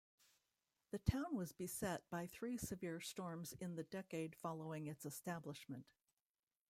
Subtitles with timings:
[0.89, 5.85] The town was beset by three severe storms in the decade following its establishment.